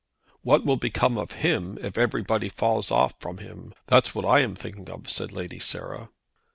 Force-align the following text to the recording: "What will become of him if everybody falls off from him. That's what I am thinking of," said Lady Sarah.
"What 0.41 0.65
will 0.65 0.77
become 0.77 1.15
of 1.19 1.33
him 1.45 1.77
if 1.79 1.95
everybody 1.95 2.49
falls 2.49 2.89
off 2.89 3.13
from 3.19 3.37
him. 3.37 3.71
That's 3.85 4.15
what 4.15 4.25
I 4.25 4.39
am 4.39 4.55
thinking 4.55 4.89
of," 4.89 5.11
said 5.11 5.31
Lady 5.31 5.59
Sarah. 5.59 6.09